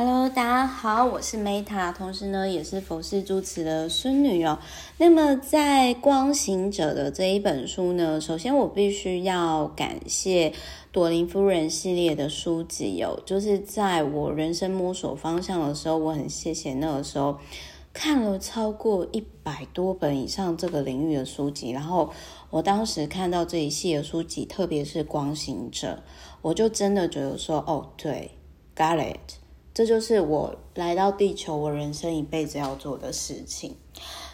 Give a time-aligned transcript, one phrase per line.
[0.00, 4.56] Hello，大家好，我是 Meta，同时呢也是佛系主持的孙女哦。
[4.96, 10.52] 那么在《光行者》的这一本书呢，首先我必须要感谢
[10.92, 17.36] 朵琳夫人系列的书籍哦，就是在我人生摸索方向的时候，我很谢谢那个时候
[17.92, 22.08] 看了超过一百多本以上这个领域的书籍，然后
[22.50, 26.00] 我当时看到这一系列书籍，特别是《光行者》，
[26.40, 28.30] 我就真的觉得说，哦，对
[28.76, 29.37] ，got it。
[29.78, 33.76] 这就是我来到地球，我人生一辈子要做的事情。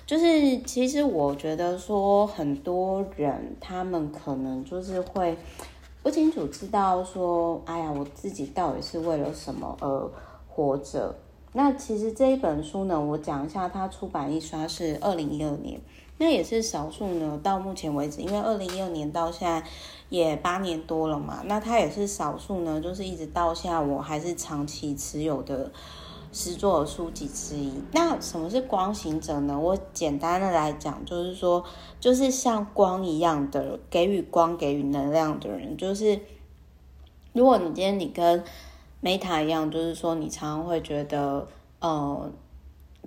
[0.06, 5.36] 就是其实我觉得说，很多人他们可能就是会
[6.02, 10.10] 不清楚知道说，哎呀，我自己到底是为了什么而
[10.48, 11.14] 活着。
[11.52, 15.78] 那其实这一本书呢，我讲一下，它出版印刷是二零一二年。
[16.16, 19.66] 那也是少数呢，到目前为止，因为二零一二年到现在
[20.10, 25.72] 也八年多了嘛，那它也是少数呢，就是一直到现在我还是长期持有的
[26.30, 27.72] 诗作书籍之一。
[27.90, 29.58] 那什么是光行者呢？
[29.58, 31.64] 我简单的来讲，就是说，
[31.98, 35.76] 就是像光一样的给予光、给予能量的人。
[35.76, 36.20] 就是
[37.32, 38.44] 如果你今天你跟
[39.02, 41.48] Meta 一样，就是说你常常会觉得，
[41.80, 42.30] 呃。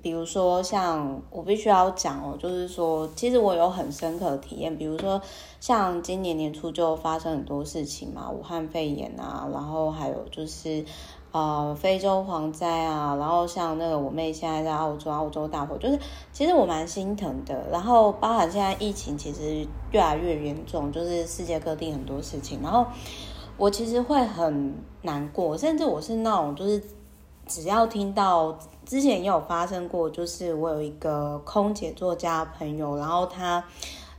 [0.01, 4.77] 比如说，像我必须要讲哦，就是说，其实我有很深刻的体验。
[4.77, 5.19] 比如说，
[5.59, 10.85] 像今年年初就发生很多事情嘛，武汉肺炎啊，然后还有就是，
[11.31, 15.99] 呃，非洲蝗灾啊，然后像那个我妹现在在澳洲，澳洲大火，就是
[16.31, 17.67] 其实我蛮心疼的。
[17.71, 22.85] 然后，包含现在疫情其实越来越严重，就是世界各地很多事情，然后
[23.57, 26.81] 我其实会很难过，甚至我是那种就是。
[27.49, 33.61] 只要听到之前也有发生过，就是我有一个空姐作家朋友，然后他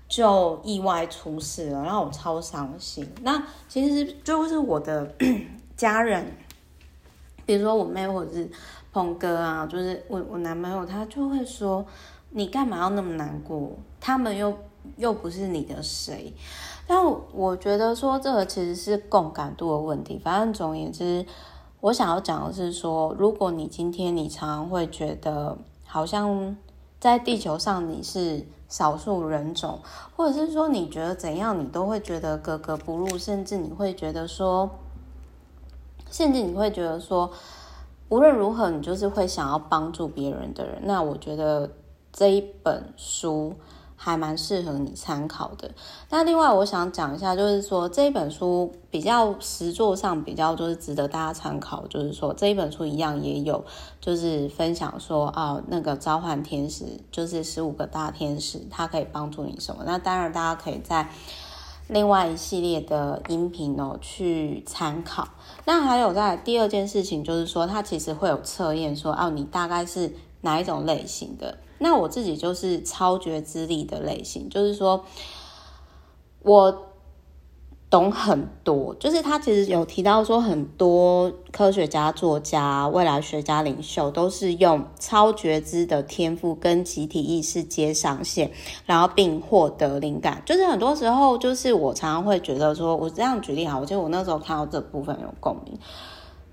[0.06, 3.10] 就意外出事了，然后我超伤心。
[3.22, 5.10] 那其实就是我的
[5.75, 6.36] 家人，
[7.47, 8.47] 比如说我妹或者是
[8.92, 11.82] 鹏哥啊，就是我我男朋友，他就会说
[12.28, 13.72] ：“你干嘛要那么难过？
[13.98, 14.55] 他们又
[14.98, 16.34] 又不是你的谁。”
[16.87, 20.20] 但我觉得说这个其实是共感度的问题。
[20.22, 21.25] 反正总而言之。
[21.81, 25.56] 我想要讲的是说，如果你今天你常常会觉得
[25.87, 26.56] 好像
[26.99, 29.78] 在地球上你是少数人种，
[30.17, 34.69] 或者是说你觉得怎样你都会觉得格格不入，甚至你会觉得说，
[36.11, 37.31] 甚至你会觉得说，
[38.09, 41.71] 无论如何你就是会想要帮助别人的人，那我觉得
[42.12, 43.55] 这一本书。
[44.00, 45.72] 还蛮适合你参考的。
[46.09, 51.84] 那另外，我想讲一下，就是说这一本书比较实作上比较就是值得大家参考。
[51.88, 53.64] 就是说这一本书一样也有
[54.00, 59.82] 就是分享说啊，那个召唤天使就是十五个大天使，它可以帮助你什么？
[59.84, 61.10] 那当然大家可以在
[61.88, 65.26] 另外一系列的音频哦去参考。
[65.64, 71.58] 那还有在第二件事情，就是说它其实会有测验说，哦，你大概是哪一种类型的？
[71.78, 75.05] 那我自己就是超觉知力的类型，就是说，
[76.43, 76.87] 我
[77.91, 78.94] 懂很多。
[78.97, 88.50] 就是他其实有提到说，很多科学家、作家、未来学家、领袖都是用超觉知的天赋跟集体意识接上线，
[88.84, 90.43] 然后并获得灵感。
[90.44, 95.78] 就是很多时候，就是我常常会觉得说，我这样举例好，我觉得我那时候看到这部分有共鸣。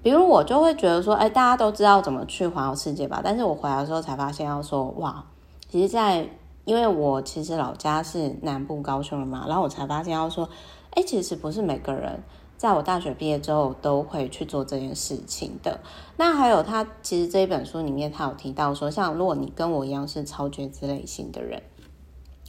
[0.06, 3.22] 比如我就会觉得说，哎，大家都知道怎么去环游世界吧？
[3.24, 5.26] 但是我回来的时候才发现，要说哇，
[5.68, 6.30] 其实在，
[6.64, 10.48] 因为我其实老家是南部高雄的嘛，然后我才发现要说，
[10.92, 12.22] 哎，其实不是每个人
[12.56, 15.80] 在我大学毕业之后都会去做这件事情的。
[16.18, 21.64] 那还有他其实这一本书里面他有提到说，像如果你跟我一样是超觉知类型的人。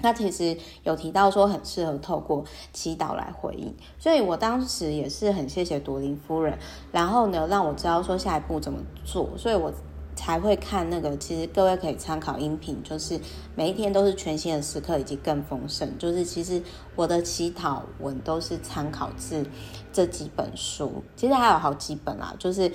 [0.02, 6.58] 他其实有提到说很适合透过祈祷来回应，所以我当时也是很谢谢朵琳夫人，
[6.92, 9.72] 然后呢让我知道说下一步怎么做，所以我
[10.14, 11.16] 才会看那个。
[11.16, 13.18] 其实各位可以参考音频，就是
[13.54, 15.96] 每一天都是全新的时刻以及更丰盛。
[15.98, 16.62] 就是其实
[16.94, 19.46] 我的祈祷文都是参考自
[19.94, 22.70] 这几本书，其实还有好几本啦，就是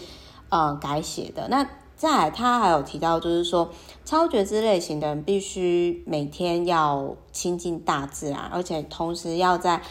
[0.50, 1.68] 呃改写的那。
[2.02, 3.70] 再，他还有提到，就是说，
[4.04, 9.84] 超觉知类型的人必须每天要亲近大自然，而且同时要在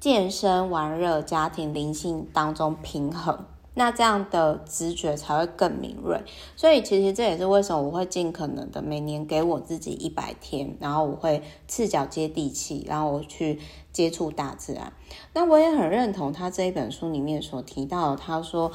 [0.00, 3.44] 健身、玩乐、家庭、灵性当中平衡，
[3.74, 6.22] 那这样的直觉才会更敏锐。
[6.56, 13.60] 所以，其实这也是为什么我会尽可能的每年给我自己一百天，然后我会赤脚接地气，然后我去
[13.92, 14.94] 接触大自然。
[15.34, 18.72] 那我也很认同他这一本书里面所提到，他说。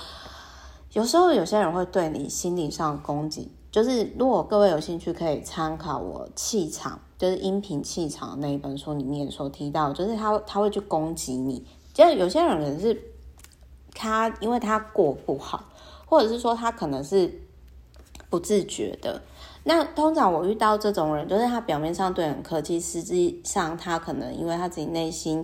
[0.94, 11.66] 有时候有些人会对你心理上攻击，就是如果各位有兴趣，可以参考我气场，就是音频气场那一本书里面所提到，就是他他会去攻击你。
[11.94, 13.00] 就是有些人可能是
[13.94, 15.64] 他因为他过不好，
[16.06, 17.42] 或者是说他可能是
[18.30, 19.20] 不自觉的。
[19.64, 25.44] 那通常我遇到这种人，就是他表面上对很客气，实际上他可能因为他自己内心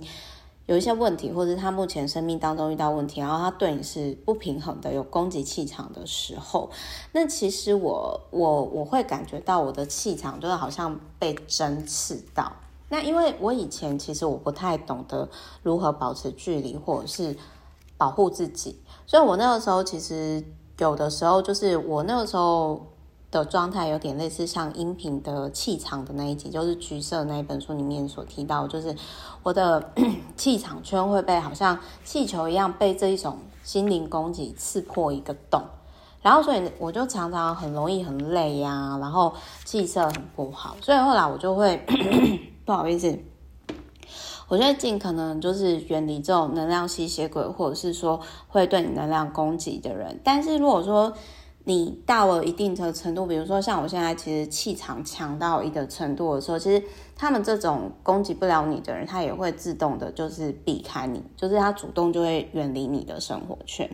[0.69, 6.69] 有一些问题，或者他目前生命当中遇到问题，然后他对你是不平衡的，有攻击气场的时候，
[7.12, 12.54] 那其实我我我会感觉到我的气场就是好像被针刺到。
[12.89, 15.27] 那因为我以前其实我不太懂得
[15.63, 17.36] 如何保持距离，或者是
[17.98, 20.44] 保护自己，所以我那个时候其实
[20.77, 22.86] 有的时候就是我那个时候。
[23.31, 28.95] 的状态有点类似像音频的气场的那一集，就是橘色那一本书里面所提到，就是
[29.43, 29.91] 我的
[30.35, 35.61] 气场圈会被好像气球一样被这一种心灵攻击刺破一个洞，
[36.23, 39.31] 然后所以我就常常很容易很累呀、然后
[39.63, 41.85] 气色很不好，所以后来我就会
[42.65, 43.15] 不好意思，
[44.47, 51.13] 我就会尽可能就是远离这种能量吸血鬼，或者是说会对你能量攻击的人，但是如果说。
[51.69, 56.83] 你到了一定的程度，比如说像我现在，其实气场强到一个程度的时候，其实
[57.16, 63.88] 他们这种攻击不了你的人，他也会自动的，就是避开你，就是他主动就会远离你的生活圈。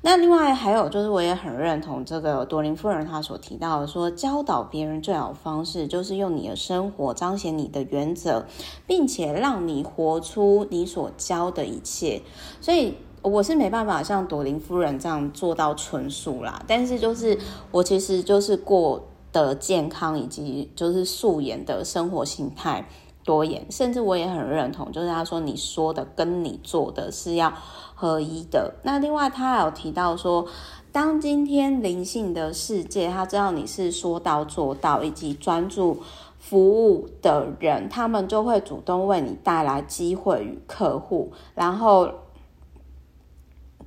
[0.00, 8.44] 那另外还有就是，我也很认同这个多林夫人她所提到的说，教导别人最好方式就是用你的生活彰显你的原则，
[8.88, 12.22] 并且让你活出你所教的一切。
[12.60, 12.96] 所以。
[13.22, 17.36] 我是没办法像朵琳夫人这样做到纯素啦，但是就是
[17.70, 22.88] 我其实就是过得健康以及就是素颜的生活形态
[23.24, 27.52] 多元，甚至我也很认同，就是他说你说的跟你做的是要
[27.94, 28.74] 合一的。
[28.82, 30.46] 那另外他还有提到说，
[30.92, 35.98] 当今天灵性的世界，他知道你是说到做到以及专注
[36.38, 42.08] 服务的人，他们就会主动为你带来机会与客户，然后。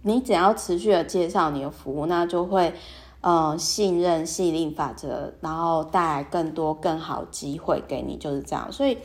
[0.03, 2.74] 你只要持续的介绍你的服务，那就会，
[3.21, 8.71] 呃，信任吸引力法则，然后带来更多更好机会给你，就是这样。
[8.71, 8.98] 所以，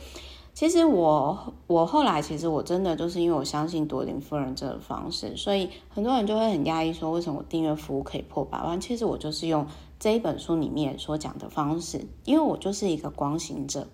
[0.53, 8.81] 其实我我后来其实我真的就是因为我相信朵林夫人这个方式，所以很多人就会很讶异说，为什么我订阅服务可以破百万？
[8.81, 9.67] 其实我就是用
[9.99, 13.87] 这一本书里面所讲的方式，因为我就是一个光行者。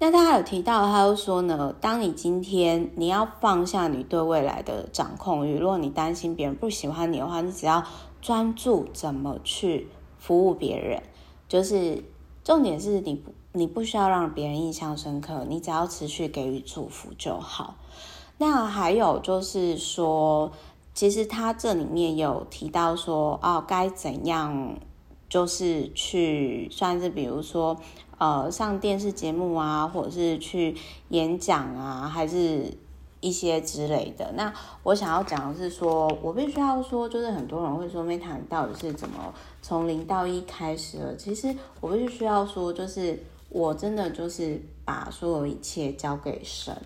[0.00, 7.82] 那他还有提到，他又说呢，当你今天你要放下你对未来的掌控欲，如果你担心别人不喜欢你的话，你只要
[8.22, 11.02] 专注怎么去服务别人，
[11.48, 12.04] 就是
[12.44, 17.74] 重点是你不你不需要让别人印象深刻，你只要持续给予祝福就好。
[18.36, 20.52] 那还有就是说，
[20.94, 24.76] 其实他这里面有提到说，哦，该怎样，
[25.28, 27.76] 就是去算是比如说。
[28.20, 30.76] 呃，上电视节目啊，或者是去
[31.10, 32.64] 演讲啊，还是
[33.20, 34.32] 一些之类的。
[34.32, 34.52] 那
[34.82, 39.32] 我想要讲的是说，我必须要说，就是很多人会说，Meta 到底是怎么
[39.62, 41.16] 从零到一开始的？
[41.16, 46.76] 其实我必须要说，就是我真的就是把所有一切交给神，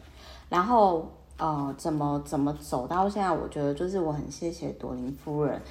[0.50, 3.32] 然后呃，怎么怎么走到现在？
[3.32, 5.62] 我觉得就是我很谢谢朵琳夫人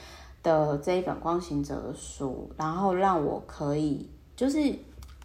[0.44, 4.76] 的这一本《光行者》的书，然后让我可以就是。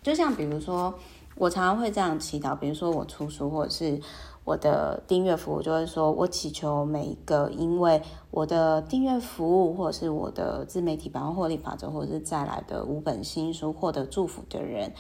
[0.03, 0.95] 就像比如说，
[1.35, 4.01] 我常常会这样祈祷，比如说我出书或者是
[4.45, 14.93] 我的订阅服务，就会说我祈求每一个因为我的订阅服务或者是我的自媒体百万获利法则，或者是再来的五本新书获得祝福的人，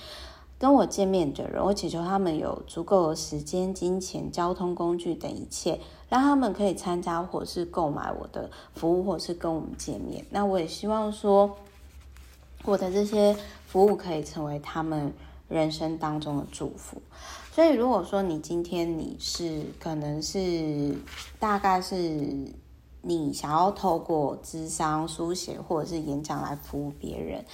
[0.58, 10.24] 跟我见面的人，我祈求他们有足够的时间、金钱、交通工具等一切，让他们可以参加或是购买我的服务，或是跟我们见面。
[10.30, 11.56] 那我也希望说，
[12.64, 13.36] 我的这些。
[13.66, 15.12] 服务可以成为他们
[15.48, 17.02] 人生当中的祝福，
[17.52, 20.94] 所以如果说你今天你是可能是
[21.38, 22.24] 大概是
[23.08, 27.44] 你想要透过智商、书写或者是演讲来服务别人，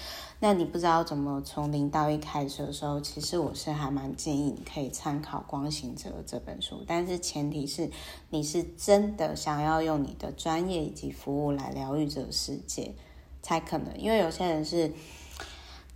[0.41, 7.91] 那你不知道怎么从零到一开始的时候，其实我是还蛮建议你可以参考《光行者》这本书，但是前提是
[8.31, 12.95] 你是真的想要用你的专业以及服务来疗愈这个世界
[13.43, 14.91] 才可能，因为有些人是。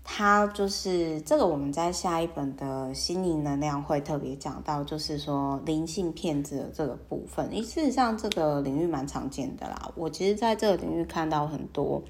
[0.09, 7.51] 他就是这个，我们在下一本的心灵能量会特别讲到，就是说灵性骗子的这个部分。
[7.57, 9.91] 事实上这个领域蛮常见的啦。
[9.97, 12.01] 我其实在这个领域看到很多，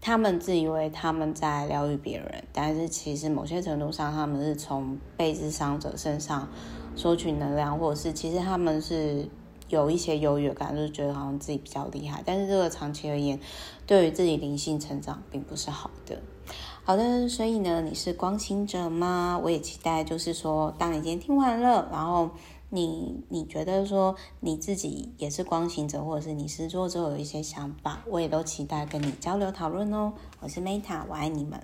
[0.00, 6.48] 他们自以为他们在疗愈别人，但是其实某些程度上，他们是从被治伤者身上
[6.94, 9.28] 索取能量，或者是其实他们是
[9.68, 12.22] 有一些优越感，就是觉得好像自己比较厉害。
[12.24, 13.38] 但是这个长期而言，
[13.86, 16.20] 对于自己灵性成长并不是好的。
[16.84, 19.40] 好的，所以呢，你是光行者吗？
[19.42, 22.30] 我也期待，就是说，当你今天听完了，然后
[22.70, 30.12] 你你觉得说你自己也是光行者，或者是你是作之后有一些想法，我也都期待跟你交流讨论哦。
[30.40, 31.60] 我是 Meta，我爱你们。